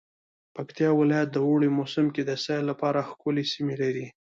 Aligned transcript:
پکتيا 0.55 0.89
ولايت 0.99 1.29
د 1.31 1.37
اوړی 1.47 1.69
موسم 1.77 2.05
کی 2.15 2.21
د 2.25 2.31
سیل 2.43 2.63
لپاره 2.71 3.07
ښکلی 3.09 3.45
سیمې 3.53 3.75
لری 3.81 4.05